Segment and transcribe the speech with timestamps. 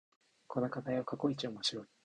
[0.47, 1.87] この課題は過去一面白い